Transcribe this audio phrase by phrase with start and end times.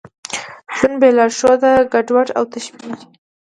[0.75, 2.91] ژوند بېلارښوده ګډوډ او تشېږي.